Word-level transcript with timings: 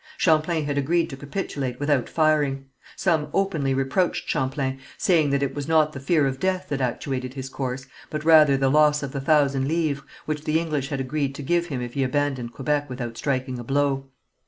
Champlain 0.17 0.65
had 0.65 0.79
agreed 0.79 1.11
to 1.11 1.15
capitulate 1.15 1.79
without 1.79 2.09
firing. 2.09 2.65
Some 2.95 3.27
openly 3.35 3.75
reproached 3.75 4.27
Champlain, 4.27 4.79
saying 4.97 5.29
that 5.29 5.43
it 5.43 5.53
was 5.53 5.67
not 5.67 5.93
the 5.93 5.99
fear 5.99 6.25
of 6.25 6.39
death 6.39 6.69
that 6.69 6.81
actuated 6.81 7.35
his 7.35 7.49
course, 7.49 7.85
but 8.09 8.25
rather 8.25 8.57
the 8.57 8.71
loss 8.71 9.03
of 9.03 9.11
the 9.11 9.21
thousand 9.21 9.67
livres, 9.67 10.01
which 10.25 10.45
the 10.45 10.59
English 10.59 10.89
had 10.89 10.99
agreed 10.99 11.35
to 11.35 11.43
give 11.43 11.67
him 11.67 11.81
if 11.81 11.93
he 11.93 12.03
abandoned 12.03 12.51
Quebec 12.51 12.89
without 12.89 13.15
striking 13.15 13.59
a 13.59 13.63
blow. 13.63 14.07